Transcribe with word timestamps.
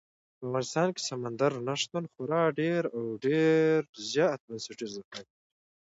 په 0.37 0.43
افغانستان 0.47 0.87
کې 0.95 1.01
سمندر 1.09 1.51
نه 1.67 1.75
شتون 1.81 2.03
خورا 2.11 2.41
ډېر 2.59 2.81
او 2.95 3.03
ډېر 3.25 3.75
زیات 4.11 4.39
بنسټیز 4.47 4.91
اهمیت 4.95 5.09
لري. 5.27 5.33